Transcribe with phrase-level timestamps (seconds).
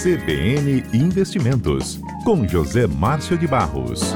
[0.00, 4.14] CBN Investimentos, com José Márcio de Barros.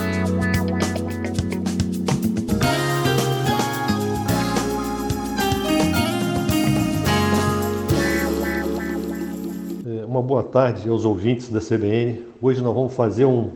[9.85, 12.27] É, uma boa tarde aos ouvintes da CBN.
[12.41, 13.51] Hoje nós vamos fazer um,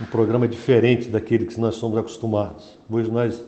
[0.00, 2.76] um programa diferente daquele que nós somos acostumados.
[2.90, 3.44] Hoje nós,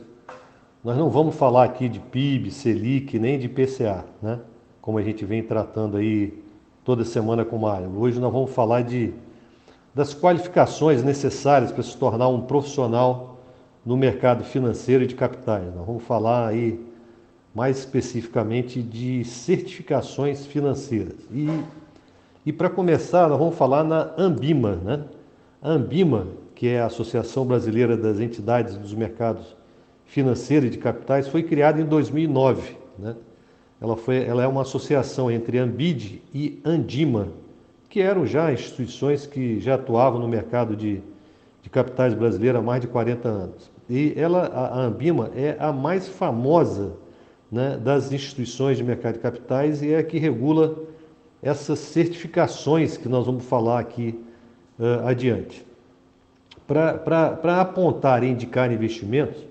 [0.81, 4.39] nós não vamos falar aqui de PIB, Selic, nem de PCA, né?
[4.79, 6.46] como a gente vem tratando aí
[6.87, 7.91] toda semana com o Mário.
[7.99, 9.13] Hoje nós vamos falar de,
[9.93, 13.41] das qualificações necessárias para se tornar um profissional
[13.85, 15.65] no mercado financeiro e de capitais.
[15.75, 16.79] Nós vamos falar aí
[17.53, 21.17] mais especificamente de certificações financeiras.
[21.29, 21.49] E,
[22.45, 24.77] e para começar, nós vamos falar na Ambima.
[24.77, 25.03] Né?
[25.61, 26.25] A Ambima,
[26.55, 29.57] que é a Associação Brasileira das Entidades dos Mercados
[30.05, 32.77] Financeiros e de Capitais, foi criada em 2009.
[32.97, 33.13] Né?
[33.79, 37.29] Ela, foi, ela é uma associação entre Ambid e Andima,
[37.89, 41.01] que eram já instituições que já atuavam no mercado de,
[41.61, 43.71] de capitais brasileiro há mais de 40 anos.
[43.89, 46.93] E ela, a, Ambima é a mais famosa
[47.51, 50.75] né, das instituições de mercado de capitais e é a que regula
[51.41, 54.19] essas certificações que nós vamos falar aqui
[54.79, 55.65] uh, adiante.
[56.67, 59.41] Para apontar e indicar investimentos,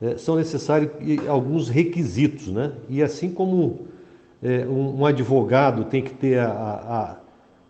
[0.00, 0.90] é, são necessários
[1.28, 2.72] alguns requisitos, né?
[2.88, 3.86] E assim como
[4.42, 6.48] é, um, um, advogado tem que ter a,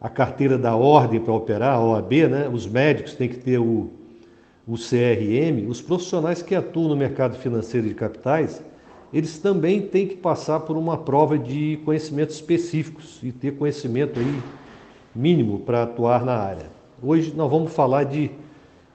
[0.01, 2.49] a, a carteira da ordem para operar, a OAB, né?
[2.53, 3.91] Os médicos têm que ter o,
[4.67, 8.63] o CRM, os profissionais que atuam no mercado financeiro de capitais,
[9.13, 14.41] eles também têm que passar por uma prova de conhecimentos específicos e ter conhecimento aí
[15.13, 16.67] mínimo para atuar na área.
[17.03, 18.31] Hoje nós vamos falar de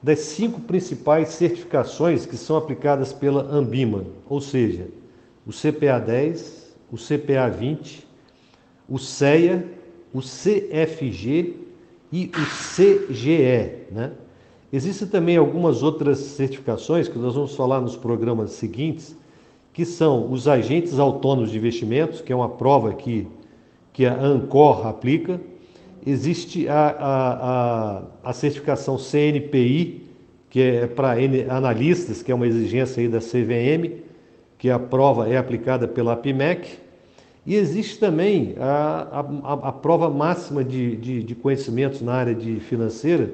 [0.01, 4.87] das cinco principais certificações que são aplicadas pela Ambima, ou seja,
[5.45, 8.05] o CPA 10, o CPA 20,
[8.87, 9.65] o CEA,
[10.13, 11.55] o CFG
[12.11, 13.85] e o CGE.
[13.91, 14.11] Né?
[14.71, 19.15] Existem também algumas outras certificações que nós vamos falar nos programas seguintes,
[19.73, 23.27] que são os agentes autônomos de investimentos, que é uma prova que,
[23.91, 25.39] que a ANCOR aplica,
[26.05, 26.95] existe a,
[28.23, 30.03] a, a, certificação CNPI,
[30.49, 31.13] que é para
[31.49, 34.01] analistas, que é uma exigência aí da CVM,
[34.57, 36.77] que a prova é aplicada pela APMEC,
[37.45, 42.59] e existe também a, a, a prova máxima de, de, de, conhecimentos na área de
[42.59, 43.29] financeira,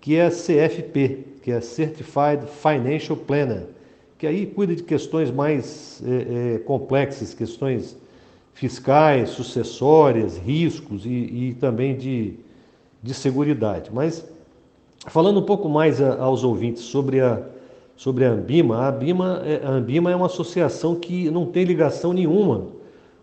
[0.00, 3.66] que é a CFP, que é a Certified Financial Planner,
[4.18, 7.96] que aí cuida de questões mais é, é, complexas, questões
[8.58, 12.34] fiscais, sucessórias, riscos e, e também de,
[13.00, 13.88] de seguridade.
[13.92, 14.28] Mas
[15.06, 17.40] falando um pouco mais a, aos ouvintes sobre a,
[17.96, 22.12] sobre a Ambima, a Ambima, é, a Ambima é uma associação que não tem ligação
[22.12, 22.66] nenhuma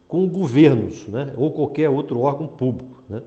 [0.08, 3.04] com governos né, ou qualquer outro órgão público.
[3.10, 3.22] Né?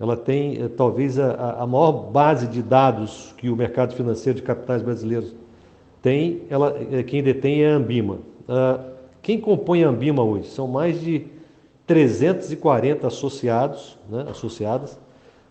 [0.00, 4.42] Ela tem é, talvez a, a maior base de dados que o mercado financeiro de
[4.42, 5.34] capitais brasileiros
[6.00, 8.20] tem, ela, é, quem detém é a Ambima.
[8.48, 8.80] Ah,
[9.20, 10.48] quem compõe a Ambima hoje?
[10.48, 11.26] São mais de
[11.92, 14.98] 340 associados, né, associadas.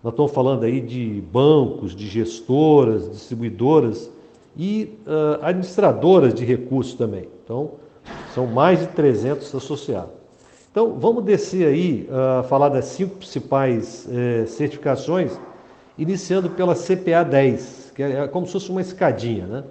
[0.03, 4.09] Nós estamos falando aí de bancos, de gestoras, distribuidoras
[4.57, 7.27] e uh, administradoras de recursos também.
[7.43, 7.73] Então,
[8.33, 10.09] são mais de 300 associados.
[10.71, 15.39] Então, vamos descer aí, uh, falar das cinco principais uh, certificações,
[15.95, 19.45] iniciando pela CPA 10, que é como se fosse uma escadinha.
[19.45, 19.63] Né?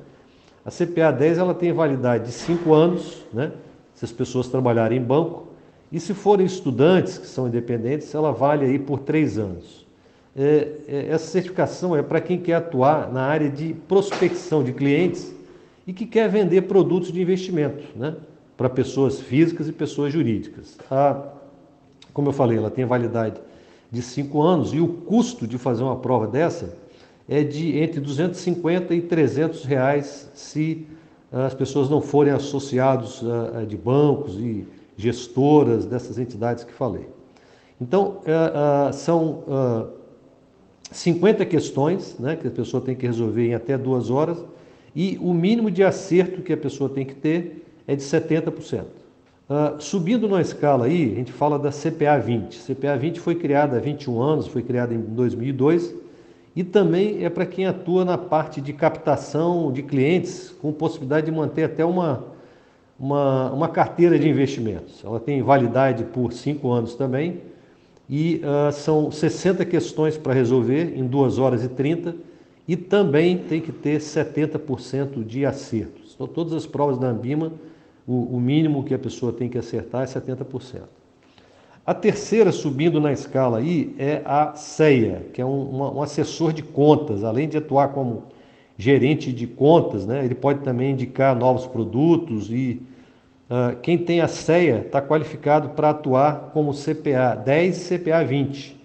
[0.65, 3.51] A CPA 10 ela tem validade de cinco anos, né?
[3.93, 5.50] se as pessoas trabalharem em banco,
[5.93, 9.87] e se forem estudantes que são independentes, ela vale aí por três anos.
[10.37, 15.35] É, é, essa certificação é para quem quer atuar na área de prospecção de clientes
[15.87, 18.15] e que quer vender produtos de investimento, né?
[18.57, 20.79] Para pessoas físicas e pessoas jurídicas.
[20.89, 21.21] A,
[22.13, 23.41] como eu falei, ela tem validade
[23.91, 26.77] de cinco anos e o custo de fazer uma prova dessa
[27.29, 30.87] é de entre 250 e 300 reais se
[31.33, 34.67] as pessoas não forem associados uh, de bancos e
[35.01, 37.09] gestoras dessas entidades que falei.
[37.81, 39.45] Então, uh, uh, são
[40.91, 44.45] 50 questões né, que a pessoa tem que resolver em até duas horas
[44.95, 48.85] e o mínimo de acerto que a pessoa tem que ter é de 70%.
[49.79, 52.59] subindo na escala aí, a gente fala da CPA 20.
[52.59, 55.95] CPA 20 foi criada há 21 anos, foi criada em 2002
[56.55, 61.33] e também é para quem atua na parte de captação de clientes, com possibilidade de
[61.33, 62.25] manter até uma,
[63.01, 65.03] uma, uma carteira de investimentos.
[65.03, 67.41] Ela tem validade por cinco anos também
[68.09, 72.15] e uh, são 60 questões para resolver em 2 horas e 30
[72.69, 76.13] e também tem que ter 70% de acertos.
[76.15, 77.53] Então, todas as provas da Ambima,
[78.07, 80.83] o, o, mínimo que a pessoa tem que acertar é 70%.
[81.87, 86.63] A terceira, subindo na escala aí, é a CEA, que é um, um assessor de
[86.63, 87.25] contas.
[87.25, 88.25] Além de atuar como
[88.77, 92.83] gerente de contas, né, ele pode também indicar novos produtos e
[93.83, 98.81] quem tem a CEA está qualificado para atuar como CPA 10 e CPA 20.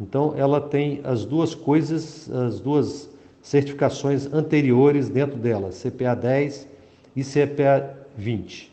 [0.00, 3.08] Então, ela tem as duas coisas, as duas
[3.42, 6.68] certificações anteriores dentro dela, CPA 10
[7.16, 8.72] e CPA 20.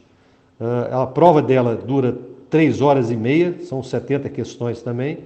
[0.60, 2.18] Uh, a prova dela dura
[2.50, 5.20] 3 horas e meia, são 70 questões também,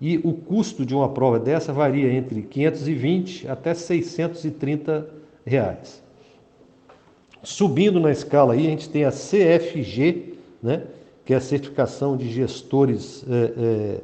[0.00, 5.08] e o custo de uma prova dessa varia entre 520 até 630
[5.44, 6.02] reais.
[7.42, 10.82] Subindo na escala aí, a gente tem a CFG, né,
[11.24, 14.00] que é a certificação de gestores é,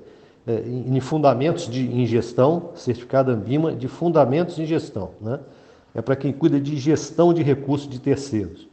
[0.47, 5.11] é, é, em fundamentos de em gestão, certificado Ambima de fundamentos em gestão.
[5.21, 5.41] Né?
[5.95, 8.69] É para quem cuida de gestão de recursos de terceiros.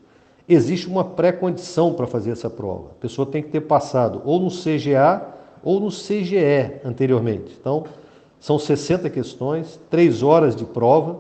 [0.50, 2.90] Existe uma pré-condição para fazer essa prova.
[2.92, 5.26] A pessoa tem que ter passado ou no CGA
[5.64, 7.56] ou no CGE anteriormente.
[7.60, 7.86] Então,
[8.40, 11.20] são 60 questões, 3 horas de prova,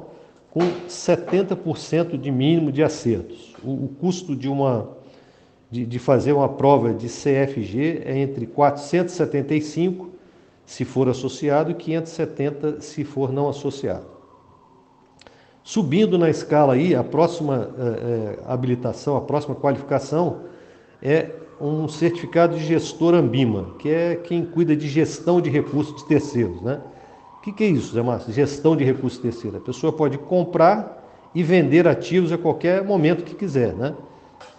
[0.51, 3.55] com 70% de mínimo de acertos.
[3.63, 4.89] O, o custo de, uma,
[5.71, 10.09] de, de, fazer uma prova de CFG é entre 475
[10.65, 14.05] se for associado e 570 se for não associado.
[15.63, 20.41] Subindo na escala aí, a próxima é, habilitação, a próxima qualificação
[21.01, 21.29] é
[21.61, 26.61] um certificado de gestor Ambima, que é quem cuida de gestão de recursos de terceiros.
[26.61, 26.81] Né?
[27.41, 28.31] O que, que é isso, Zé Márcio?
[28.31, 29.59] Gestão de recursos terceiros.
[29.59, 31.01] A pessoa pode comprar
[31.33, 33.73] e vender ativos a qualquer momento que quiser.
[33.73, 33.95] Né?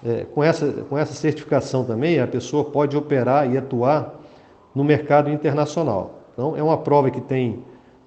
[0.05, 4.21] É, com, essa, com essa certificação também, a pessoa pode operar e atuar
[4.75, 6.25] no mercado internacional.
[6.33, 7.63] Então, é uma prova que tem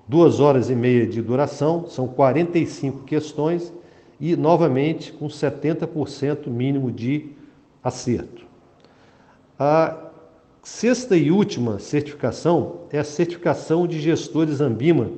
[0.06, 3.72] duas horas e meia de duração, são 45 questões
[4.20, 7.30] e, novamente, com 70% mínimo de
[7.82, 8.44] acerto.
[9.58, 10.05] A
[10.66, 15.12] sexta e última certificação é a certificação de gestores Ambima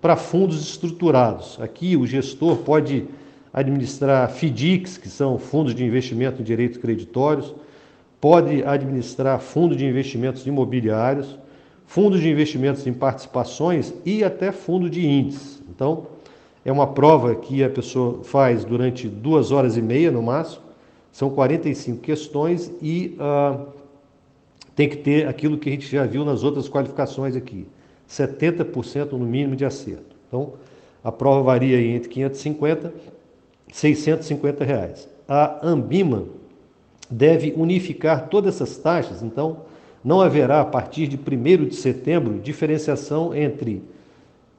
[0.00, 1.58] para fundos estruturados.
[1.60, 3.04] Aqui o gestor pode
[3.52, 7.54] administrar FDICs, que são fundos de investimento em direitos creditórios,
[8.18, 11.38] pode administrar fundos de investimentos imobiliários,
[11.84, 15.62] fundos de investimentos em participações e até fundo de índices.
[15.68, 16.06] Então,
[16.64, 20.62] é uma prova que a pessoa faz durante duas horas e meia no máximo,
[21.12, 23.83] são 45 questões e uh,
[24.74, 27.66] tem que ter aquilo que a gente já viu nas outras qualificações aqui,
[28.08, 30.16] 70% no mínimo de acerto.
[30.28, 30.54] Então,
[31.02, 32.92] a prova varia entre 550
[33.68, 35.08] e 650 reais.
[35.28, 36.24] A Ambima
[37.10, 39.58] deve unificar todas essas taxas, então
[40.02, 43.82] não haverá a partir de 1 de setembro diferenciação entre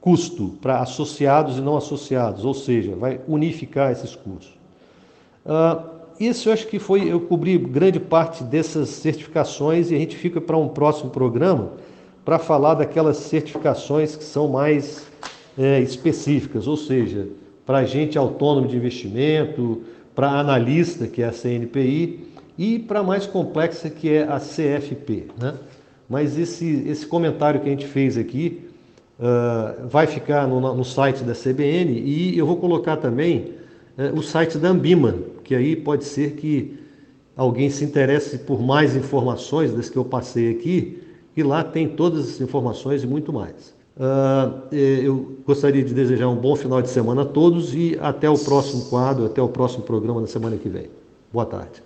[0.00, 4.56] custo para associados e não associados, ou seja, vai unificar esses custos.
[5.44, 10.16] Uh, isso eu acho que foi, eu cobri grande parte dessas certificações e a gente
[10.16, 11.72] fica para um próximo programa
[12.24, 15.06] para falar daquelas certificações que são mais
[15.56, 17.28] é, específicas, ou seja,
[17.64, 19.82] para agente autônomo de investimento,
[20.14, 22.26] para analista, que é a CNPI,
[22.58, 25.26] e para a mais complexa, que é a CFP.
[25.38, 25.54] Né?
[26.08, 28.62] Mas esse, esse comentário que a gente fez aqui
[29.18, 33.52] uh, vai ficar no, no site da CBN e eu vou colocar também
[33.98, 35.14] é, o site da Ambima,
[35.46, 36.76] que aí pode ser que
[37.36, 40.98] alguém se interesse por mais informações das que eu passei aqui,
[41.36, 43.76] e lá tem todas as informações e muito mais.
[43.96, 48.36] Uh, eu gostaria de desejar um bom final de semana a todos e até o
[48.36, 50.88] próximo quadro, até o próximo programa na semana que vem.
[51.32, 51.82] Boa tarde.